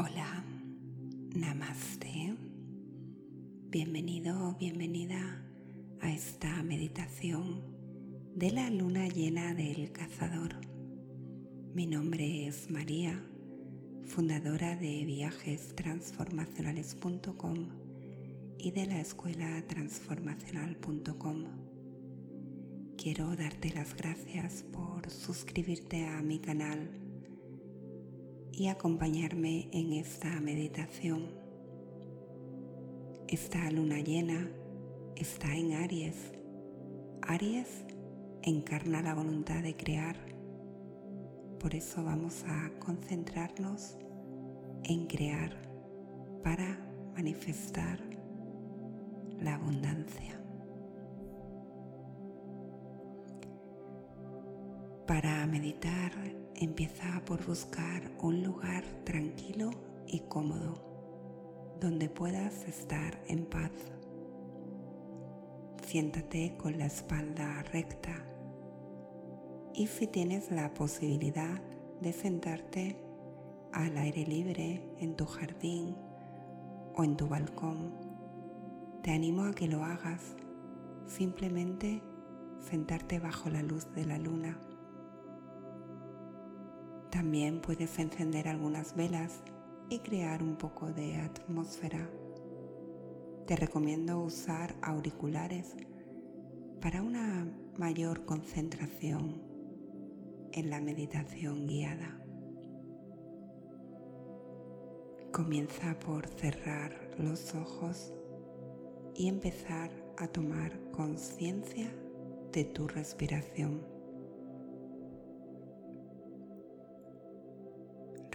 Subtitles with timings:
[0.00, 0.44] Hola,
[1.34, 2.36] namaste.
[3.68, 5.44] Bienvenido, bienvenida
[6.00, 7.64] a esta meditación
[8.32, 10.54] de la luna llena del cazador.
[11.74, 13.20] Mi nombre es María,
[14.04, 17.68] fundadora de viajestransformacionales.com
[18.56, 21.44] y de la escuela transformacional.com.
[22.96, 27.07] Quiero darte las gracias por suscribirte a mi canal
[28.58, 31.28] y acompañarme en esta meditación.
[33.28, 34.50] Esta luna llena
[35.14, 36.32] está en Aries.
[37.22, 37.84] Aries
[38.42, 40.16] encarna la voluntad de crear.
[41.60, 43.96] Por eso vamos a concentrarnos
[44.82, 45.52] en crear
[46.42, 46.80] para
[47.14, 48.00] manifestar
[49.40, 50.40] la abundancia.
[55.06, 56.10] Para meditar
[56.60, 59.70] empieza por buscar un lugar tranquilo
[60.06, 60.84] y cómodo
[61.80, 63.70] donde puedas estar en paz.
[65.86, 68.24] Siéntate con la espalda recta
[69.72, 71.62] y si tienes la posibilidad
[72.00, 72.96] de sentarte
[73.72, 75.96] al aire libre en tu jardín
[76.96, 77.92] o en tu balcón,
[79.02, 80.34] te animo a que lo hagas.
[81.06, 82.02] Simplemente
[82.68, 84.58] sentarte bajo la luz de la luna
[87.10, 89.42] también puedes encender algunas velas
[89.88, 92.08] y crear un poco de atmósfera.
[93.46, 95.74] Te recomiendo usar auriculares
[96.80, 97.46] para una
[97.78, 99.42] mayor concentración
[100.52, 102.20] en la meditación guiada.
[105.32, 108.12] Comienza por cerrar los ojos
[109.14, 111.90] y empezar a tomar conciencia
[112.52, 113.97] de tu respiración.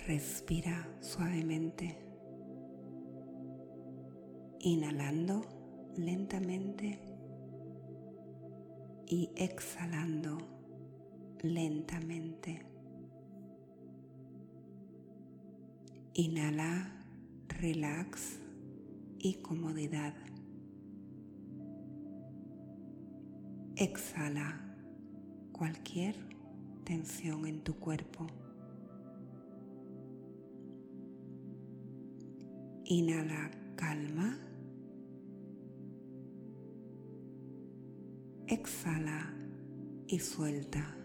[0.07, 1.97] Respira suavemente,
[4.59, 5.45] inhalando
[5.95, 6.99] lentamente
[9.08, 10.37] y exhalando
[11.42, 12.65] lentamente.
[16.15, 17.05] Inhala,
[17.61, 18.39] relax
[19.19, 20.15] y comodidad.
[23.77, 24.75] Exhala
[25.53, 26.17] cualquier
[26.83, 28.42] tensión en tu cuerpo.
[32.86, 34.38] Inhala calma.
[38.48, 39.33] Exhala
[40.08, 40.95] y suelta.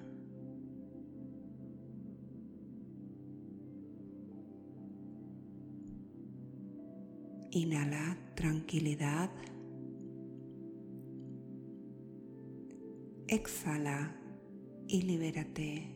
[7.50, 9.30] Inhala tranquilidad.
[13.28, 14.16] Exhala
[14.88, 15.86] y libérate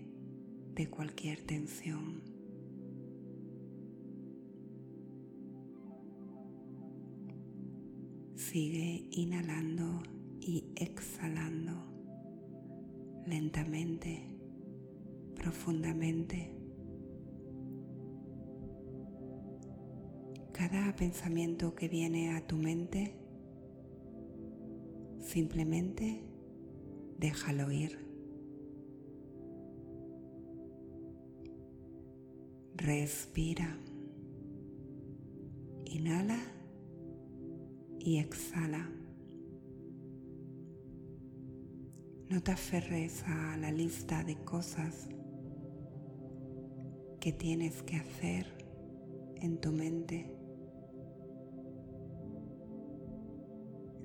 [0.74, 2.31] de cualquier tensión.
[8.52, 10.02] Sigue inhalando
[10.38, 11.72] y exhalando
[13.24, 14.28] lentamente,
[15.34, 16.54] profundamente.
[20.52, 23.16] Cada pensamiento que viene a tu mente,
[25.18, 26.22] simplemente
[27.18, 28.06] déjalo ir.
[32.76, 33.78] Respira.
[35.86, 36.51] Inhala
[38.04, 38.88] y exhala.
[42.28, 45.08] No te aferres a la lista de cosas
[47.20, 48.46] que tienes que hacer
[49.36, 50.36] en tu mente.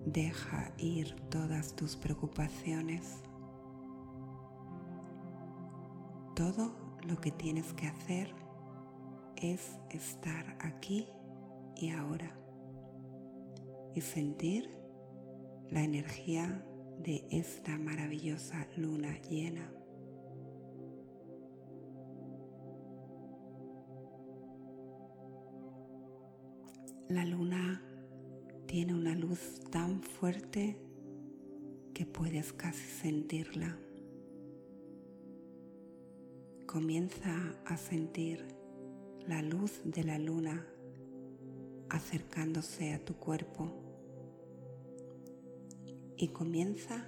[0.06, 3.24] Deja ir todas tus preocupaciones.
[6.36, 6.72] Todo
[7.08, 8.34] lo que tienes que hacer
[9.38, 11.08] es estar aquí
[11.76, 12.47] y ahora
[13.98, 14.70] y sentir
[15.72, 16.64] la energía
[17.00, 19.74] de esta maravillosa luna llena.
[27.10, 27.82] La luna
[28.68, 30.78] tiene una luz tan fuerte
[31.96, 33.80] que puedes casi sentirla.
[36.68, 38.46] Comienza a sentir
[39.26, 40.68] la luz de la luna
[41.90, 43.87] acercándose a tu cuerpo
[46.18, 47.06] y comienza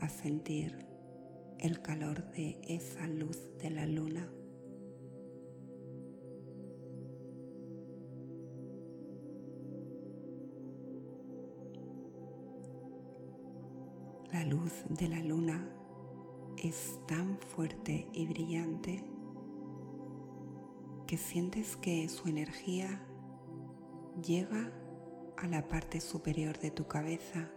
[0.00, 0.86] a sentir
[1.58, 4.30] el calor de esa luz de la luna.
[14.32, 15.74] La luz de la luna
[16.62, 19.02] es tan fuerte y brillante
[21.06, 23.00] que sientes que su energía
[24.22, 24.70] llega
[25.38, 27.50] a la parte superior de tu cabeza.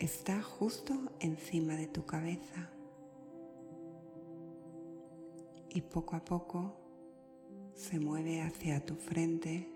[0.00, 2.70] Está justo encima de tu cabeza.
[5.68, 6.74] Y poco a poco
[7.74, 9.70] se mueve hacia tu frente,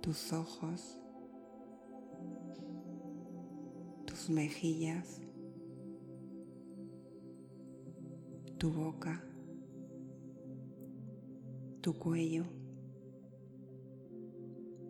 [0.00, 1.00] tus ojos,
[4.06, 5.20] tus mejillas,
[8.56, 9.20] tu boca.
[11.80, 12.44] Tu cuello,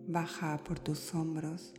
[0.09, 1.73] baja por tus hombros,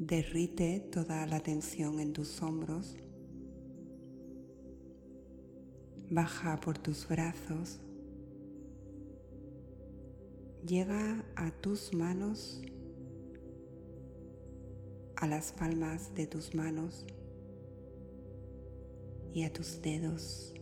[0.00, 2.96] derrite toda la tensión en tus hombros,
[6.08, 7.80] baja por tus brazos,
[10.66, 12.62] llega a tus manos,
[15.16, 17.04] a las palmas de tus manos
[19.34, 20.54] y a tus dedos.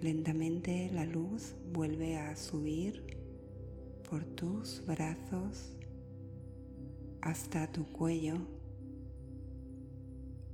[0.00, 3.18] Lentamente la luz vuelve a subir
[4.08, 5.74] por tus brazos
[7.22, 8.36] hasta tu cuello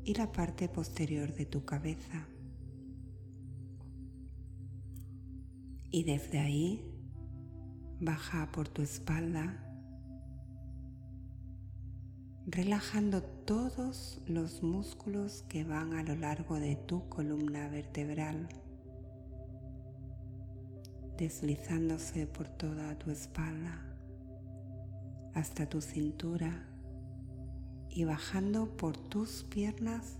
[0.05, 2.26] y la parte posterior de tu cabeza.
[5.90, 6.84] Y desde ahí
[8.00, 9.61] baja por tu espalda,
[12.46, 18.49] relajando todos los músculos que van a lo largo de tu columna vertebral
[21.16, 23.94] deslizándose por toda tu espalda
[25.34, 26.66] hasta tu cintura
[27.90, 30.16] y bajando por tus piernas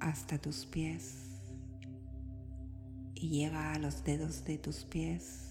[0.00, 1.30] hasta tus pies.
[3.14, 5.50] Y llega a los dedos de tus pies.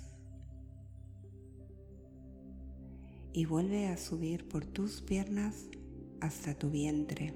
[3.34, 5.66] Y vuelve a subir por tus piernas
[6.22, 7.34] hasta tu vientre.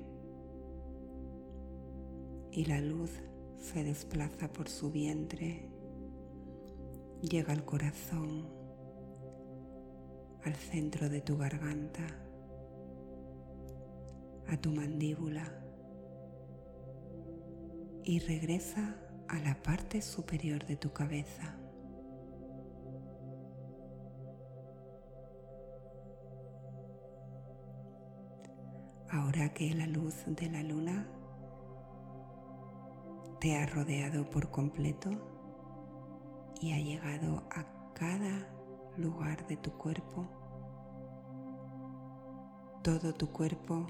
[2.51, 3.11] Y la luz
[3.59, 5.71] se desplaza por su vientre.
[7.21, 8.47] Llega al corazón,
[10.47, 12.07] al centro de tu garganta,
[14.47, 15.43] a tu mandíbula
[18.05, 18.95] y regresa
[19.27, 21.59] a la parte superior de tu cabeza.
[29.09, 31.09] Ahora que la luz de la luna
[33.41, 35.09] te ha rodeado por completo,
[36.61, 38.49] y ha llegado a cada
[38.97, 40.36] lugar de tu cuerpo.
[42.83, 43.85] Todo tu cuerpo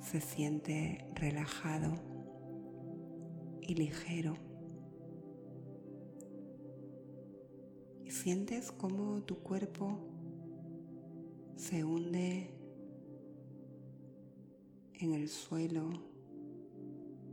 [0.00, 1.94] se siente relajado
[3.60, 4.34] y ligero.
[8.04, 9.98] Y sientes como tu cuerpo
[11.56, 12.54] se hunde
[14.94, 15.90] en el suelo,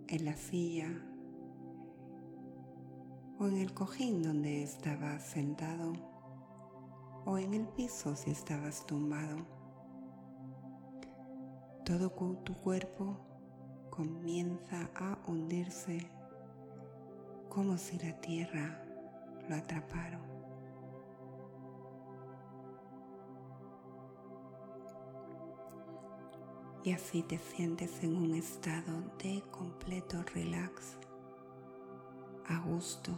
[0.08, 0.90] en la silla
[3.40, 5.94] o en el cojín donde estabas sentado
[7.26, 9.57] o en el piso si estabas tumbado.
[11.88, 12.10] Todo
[12.44, 13.16] tu cuerpo
[13.90, 16.12] comienza a hundirse
[17.48, 18.84] como si la tierra
[19.48, 20.20] lo atrapara.
[26.84, 28.92] Y así te sientes en un estado
[29.24, 30.98] de completo relax
[32.50, 33.18] a gusto.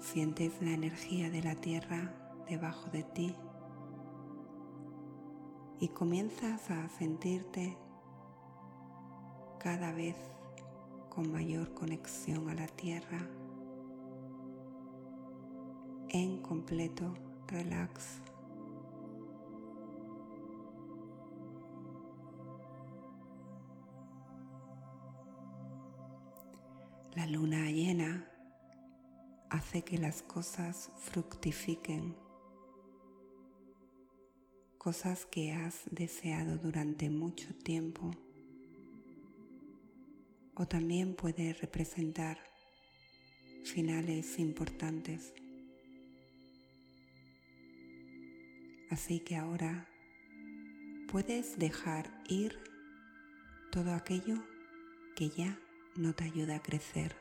[0.00, 2.14] Sientes la energía de la tierra
[2.48, 3.36] debajo de ti
[5.80, 7.76] y comienzas a sentirte
[9.58, 10.16] cada vez
[11.10, 13.26] con mayor conexión a la tierra
[16.08, 17.14] en completo
[17.48, 18.20] relax.
[27.14, 28.30] La luna llena
[29.48, 32.14] hace que las cosas fructifiquen,
[34.86, 38.14] cosas que has deseado durante mucho tiempo
[40.54, 42.38] o también puede representar
[43.64, 45.34] finales importantes.
[48.88, 49.88] Así que ahora
[51.10, 52.56] puedes dejar ir
[53.72, 54.36] todo aquello
[55.16, 55.58] que ya
[55.96, 57.16] no te ayuda a crecer.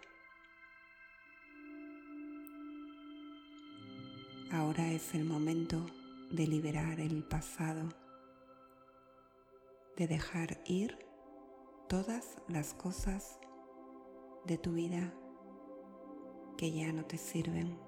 [4.52, 5.84] Ahora es el momento
[6.36, 7.88] de liberar el pasado,
[9.96, 11.00] de dejar ir
[11.88, 13.40] todas las cosas
[14.46, 15.14] de tu vida
[16.58, 17.80] que ya no te sirven.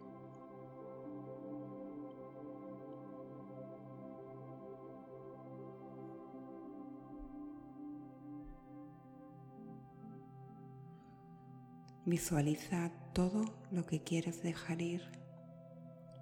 [12.06, 15.02] Visualiza todo lo que quieres dejar ir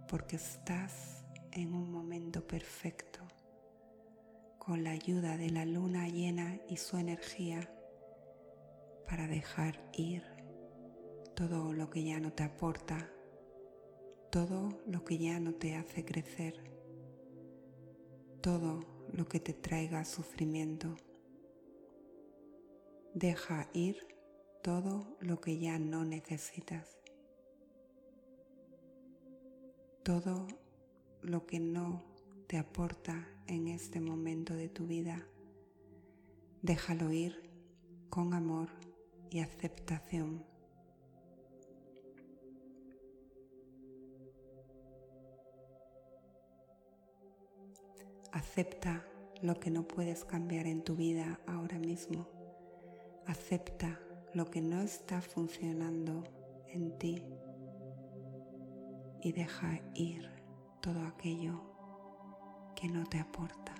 [0.08, 1.25] porque estás
[1.56, 3.22] en un momento perfecto
[4.60, 7.72] con la ayuda de la luna llena y su energía
[9.08, 10.24] para dejar ir
[11.34, 13.10] todo lo que ya no te aporta,
[14.32, 16.56] todo lo que ya no te hace crecer,
[18.42, 18.82] todo
[19.14, 20.98] lo que te traiga sufrimiento.
[23.14, 23.96] Deja ir
[24.62, 26.98] todo lo que ya no necesitas.
[30.04, 30.48] Todo
[31.26, 32.04] lo que no
[32.48, 35.28] te aporta en este momento de tu vida,
[36.62, 37.50] déjalo ir
[38.10, 38.70] con amor
[39.32, 40.46] y aceptación.
[48.32, 49.06] Acepta
[49.42, 52.28] lo que no puedes cambiar en tu vida ahora mismo.
[53.26, 54.00] Acepta
[54.34, 56.24] lo que no está funcionando
[56.68, 57.24] en ti
[59.22, 60.35] y deja ir
[60.86, 61.64] todo aquello
[62.76, 63.74] que no te aporta.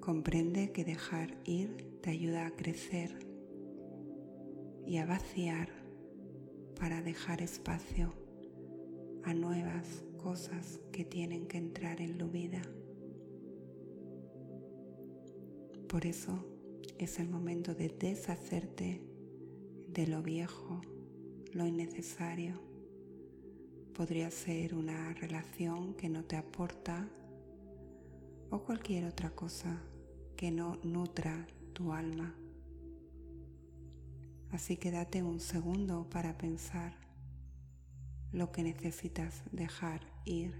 [0.00, 3.28] Comprende que dejar ir te ayuda a crecer
[4.84, 5.68] y a vaciar
[6.80, 8.25] para dejar espacio
[9.26, 12.62] a nuevas cosas que tienen que entrar en tu vida.
[15.88, 16.46] Por eso
[16.96, 19.02] es el momento de deshacerte
[19.88, 20.80] de lo viejo,
[21.52, 22.60] lo innecesario.
[23.94, 27.08] Podría ser una relación que no te aporta
[28.50, 29.82] o cualquier otra cosa
[30.36, 32.32] que no nutra tu alma.
[34.52, 37.05] Así que date un segundo para pensar
[38.32, 40.54] lo que necesitas dejar ir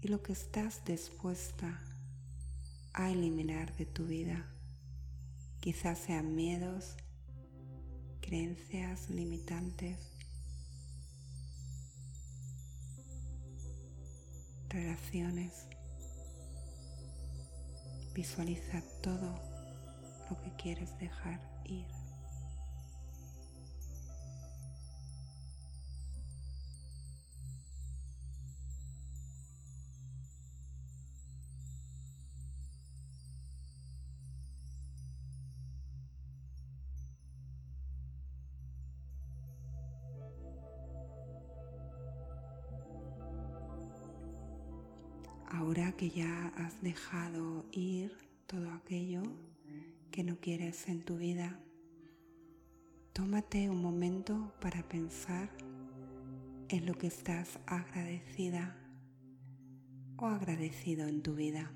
[0.00, 1.80] y lo que estás dispuesta
[2.92, 4.46] a eliminar de tu vida.
[5.60, 6.96] Quizás sean miedos,
[8.20, 9.98] creencias limitantes,
[14.68, 15.70] relaciones
[18.14, 19.40] Visualiza todo
[20.28, 21.86] lo que quieres dejar ir.
[46.00, 48.16] Que ya has dejado ir
[48.46, 49.22] todo aquello
[50.10, 51.60] que no quieres en tu vida,
[53.12, 55.50] tómate un momento para pensar
[56.70, 58.74] en lo que estás agradecida
[60.16, 61.70] o agradecido en tu vida.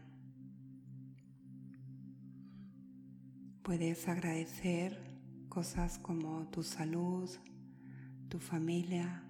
[3.62, 4.98] Puedes agradecer
[5.50, 7.28] cosas como tu salud,
[8.30, 9.22] tu familia,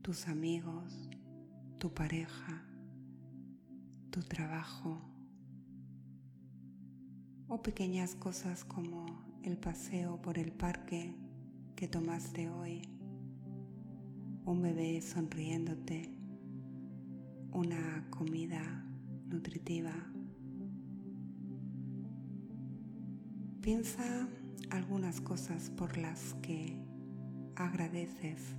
[0.00, 1.10] tus amigos,
[1.78, 2.64] tu pareja,
[4.10, 4.98] tu trabajo
[7.46, 9.06] o pequeñas cosas como
[9.44, 11.14] el paseo por el parque
[11.76, 12.82] que tomaste hoy,
[14.44, 16.12] un bebé sonriéndote,
[17.52, 18.84] una comida
[19.26, 19.92] nutritiva.
[23.60, 24.28] Piensa
[24.70, 26.82] algunas cosas por las que
[27.54, 28.56] agradeces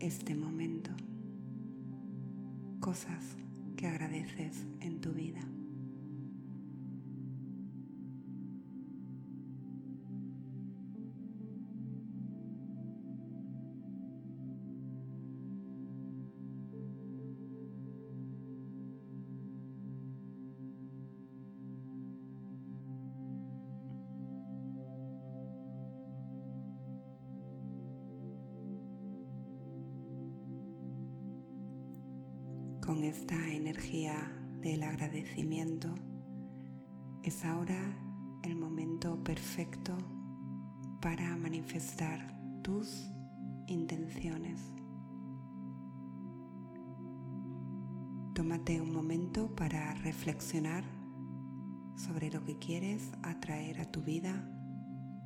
[0.00, 0.92] este momento
[2.80, 3.36] cosas
[3.76, 5.40] que agradeces en tu vida.
[32.88, 35.94] Con esta energía del agradecimiento,
[37.22, 37.78] es ahora
[38.42, 39.94] el momento perfecto
[40.98, 43.10] para manifestar tus
[43.66, 44.58] intenciones.
[48.32, 50.82] Tómate un momento para reflexionar
[51.94, 54.50] sobre lo que quieres atraer a tu vida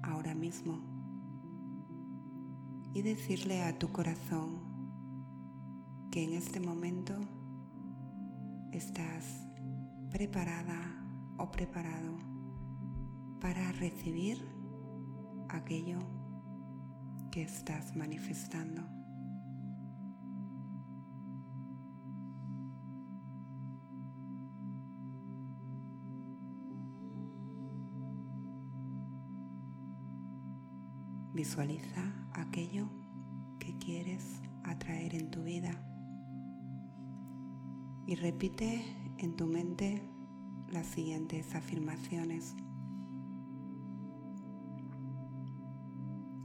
[0.03, 0.81] ahora mismo
[2.93, 4.59] y decirle a tu corazón
[6.11, 7.15] que en este momento
[8.73, 9.47] estás
[10.11, 10.81] preparada
[11.39, 12.19] o preparado
[13.41, 14.39] para recibir
[15.49, 15.99] aquello
[17.31, 18.83] que estás manifestando.
[31.35, 32.89] Visualiza aquello
[33.59, 35.92] que quieres atraer en tu vida
[38.07, 38.83] y repite
[39.19, 40.03] en tu mente
[40.71, 42.55] las siguientes afirmaciones.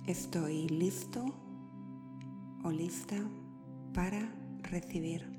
[0.06, 1.26] Estoy listo
[2.64, 3.18] o lista
[3.94, 5.38] para recibir.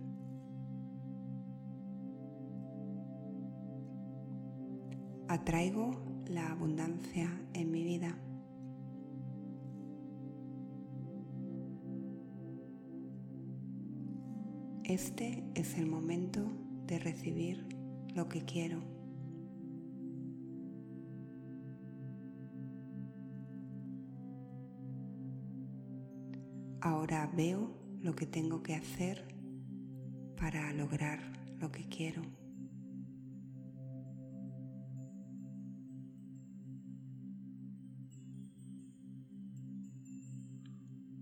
[5.29, 5.91] Atraigo
[6.27, 8.17] la abundancia en mi vida.
[14.89, 16.51] Este es el momento
[16.87, 17.63] de recibir
[18.15, 18.83] lo que quiero.
[26.81, 29.29] Ahora veo lo que tengo que hacer
[30.39, 31.21] para lograr
[31.59, 32.23] lo que quiero.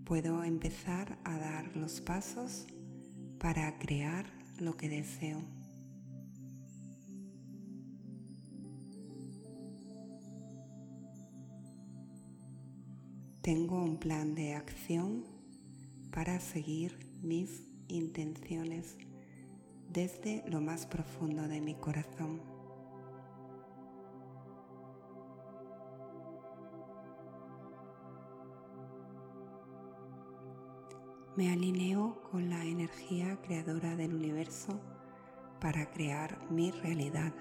[0.04, 2.68] Puedo empezar a dar los pasos
[3.38, 4.26] para crear
[4.58, 5.42] lo que deseo.
[13.42, 15.24] Tengo un plan de acción
[16.10, 18.96] para seguir mis intenciones
[19.88, 22.55] desde lo más profundo de mi corazón.
[31.36, 34.80] Me alineo con la energía creadora del universo
[35.60, 37.34] para crear mi realidad.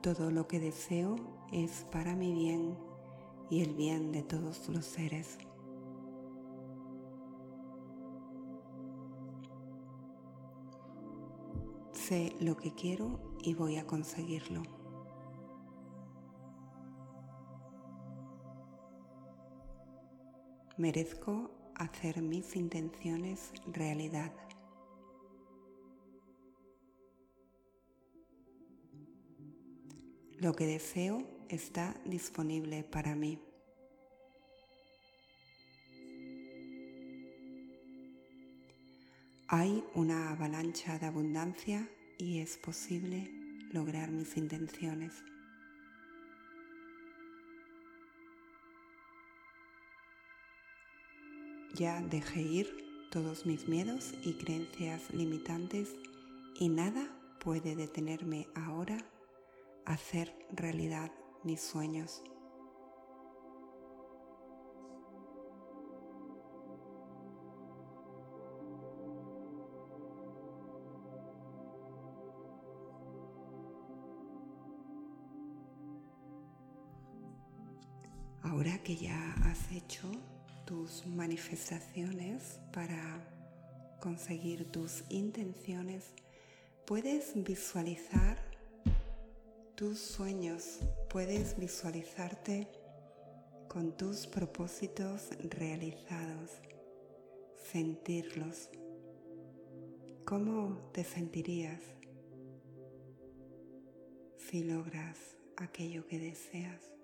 [0.00, 1.16] Todo lo que deseo
[1.50, 2.78] es para mi bien
[3.50, 5.38] y el bien de todos los seres.
[11.90, 14.75] Sé lo que quiero y voy a conseguirlo.
[20.78, 24.30] Merezco hacer mis intenciones realidad.
[30.38, 33.38] Lo que deseo está disponible para mí.
[39.48, 43.30] Hay una avalancha de abundancia y es posible
[43.72, 45.14] lograr mis intenciones.
[51.76, 55.94] Ya dejé ir todos mis miedos y creencias limitantes
[56.58, 57.06] y nada
[57.38, 58.96] puede detenerme ahora
[59.84, 61.12] a hacer realidad
[61.44, 62.22] mis sueños.
[78.42, 80.10] Ahora que ya has hecho
[80.66, 83.24] tus manifestaciones para
[84.00, 86.12] conseguir tus intenciones,
[86.84, 88.36] puedes visualizar
[89.76, 92.68] tus sueños, puedes visualizarte
[93.68, 96.50] con tus propósitos realizados,
[97.70, 98.68] sentirlos.
[100.24, 101.80] ¿Cómo te sentirías
[104.36, 105.18] si logras
[105.56, 106.95] aquello que deseas?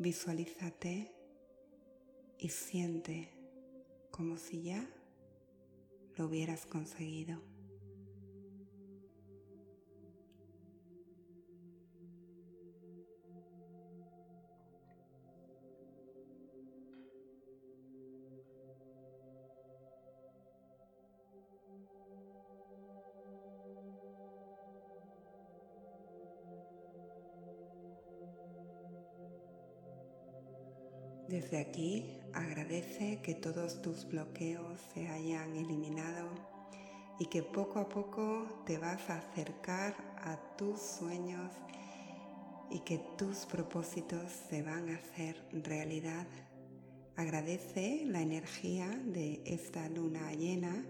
[0.00, 1.14] Visualízate
[2.38, 3.28] y siente
[4.10, 4.88] como si ya
[6.16, 7.49] lo hubieras conseguido.
[31.50, 36.28] Desde aquí agradece que todos tus bloqueos se hayan eliminado
[37.18, 41.50] y que poco a poco te vas a acercar a tus sueños
[42.70, 46.28] y que tus propósitos se van a hacer realidad.
[47.16, 50.86] Agradece la energía de esta luna llena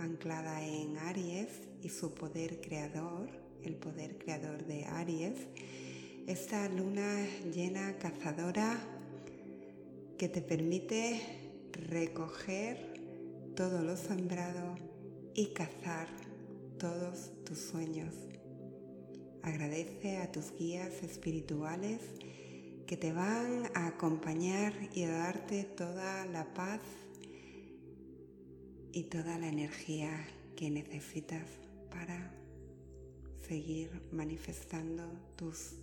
[0.00, 3.30] anclada en Aries y su poder creador,
[3.62, 5.46] el poder creador de Aries.
[6.26, 8.76] Esta luna llena cazadora
[10.20, 11.18] que te permite
[11.72, 12.76] recoger
[13.56, 14.76] todo lo sembrado
[15.34, 16.08] y cazar
[16.78, 18.12] todos tus sueños.
[19.42, 22.02] Agradece a tus guías espirituales
[22.86, 26.82] que te van a acompañar y a darte toda la paz
[28.92, 30.12] y toda la energía
[30.54, 31.48] que necesitas
[31.88, 32.30] para
[33.48, 35.02] seguir manifestando
[35.36, 35.76] tus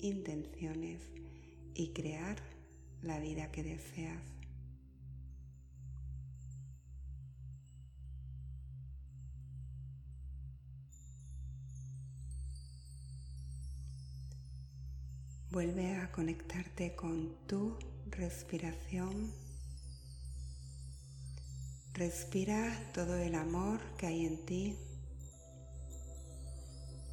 [0.00, 1.00] intenciones
[1.76, 2.53] y crear
[3.04, 4.22] la vida que deseas.
[15.50, 19.32] Vuelve a conectarte con tu respiración.
[21.92, 24.78] Respira todo el amor que hay en ti.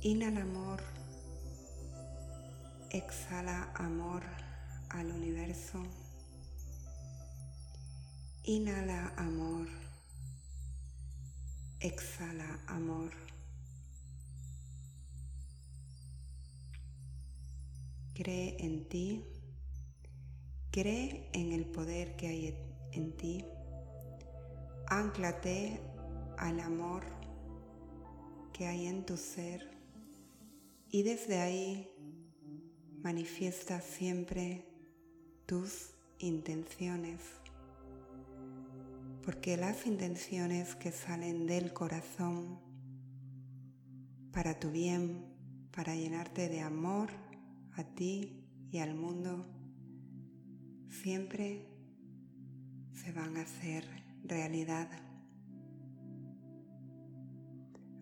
[0.01, 0.81] Inhala amor.
[2.89, 4.23] Exhala amor
[4.93, 5.81] al universo.
[8.43, 9.67] Inhala amor.
[11.79, 13.11] Exhala amor.
[18.13, 19.23] Cree en ti.
[20.71, 22.57] Cree en el poder que hay
[22.91, 23.45] en ti.
[24.87, 25.79] Ánclate
[26.37, 27.03] al amor
[28.51, 29.71] que hay en tu ser
[30.89, 31.89] y desde ahí
[33.01, 34.70] manifiesta siempre
[35.51, 37.19] tus intenciones.
[39.25, 42.57] Porque las intenciones que salen del corazón
[44.31, 45.25] para tu bien,
[45.75, 47.09] para llenarte de amor,
[47.73, 49.45] a ti y al mundo
[50.87, 51.67] siempre
[52.93, 53.83] se van a hacer
[54.23, 54.87] realidad.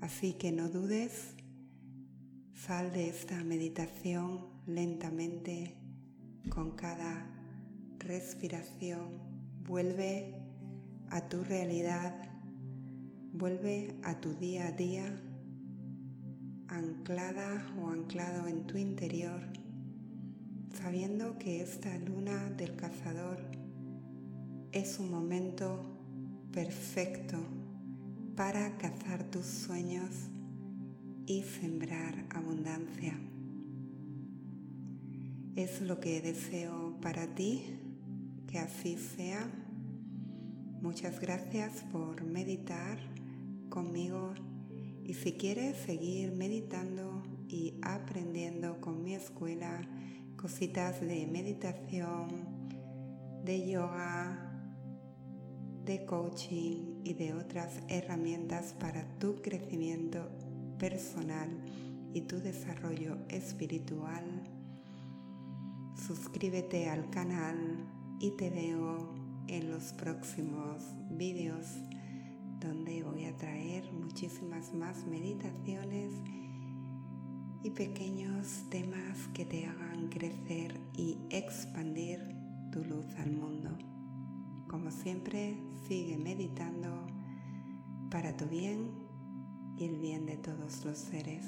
[0.02, 1.34] Así que no dudes,
[2.54, 5.76] sal de esta meditación lentamente
[6.52, 7.39] con cada
[8.10, 9.20] respiración,
[9.68, 10.34] vuelve
[11.12, 12.16] a tu realidad,
[13.34, 15.22] vuelve a tu día a día
[16.70, 19.42] anclada o anclado en tu interior,
[20.74, 23.38] sabiendo que esta luna del cazador
[24.72, 25.86] es un momento
[26.52, 27.38] perfecto
[28.36, 30.32] para cazar tus sueños
[31.28, 33.14] y sembrar abundancia.
[35.56, 37.76] Es lo que deseo para ti,
[38.50, 39.48] que así sea.
[40.82, 42.98] Muchas gracias por meditar
[43.70, 44.34] conmigo
[45.04, 49.82] y si quieres seguir meditando y aprendiendo con mi escuela
[50.36, 52.70] cositas de meditación,
[53.44, 54.52] de yoga,
[55.86, 60.28] de coaching y de otras herramientas para tu crecimiento
[60.80, 61.50] personal
[62.16, 64.24] y tu desarrollo espiritual,
[66.08, 69.16] suscríbete al canal y te veo
[69.48, 71.66] en los próximos vídeos
[72.60, 76.12] donde voy a traer muchísimas más meditaciones
[77.64, 82.20] y pequeños temas que te hagan crecer y expandir
[82.72, 83.70] tu luz al mundo.
[84.68, 87.08] Como siempre, sigue meditando
[88.12, 88.92] para tu bien
[89.78, 91.46] y el bien de todos los seres.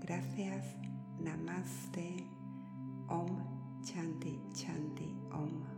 [0.00, 0.64] Gracias.
[1.18, 2.28] Namaste.
[3.84, 5.77] cantik-cantik Oma.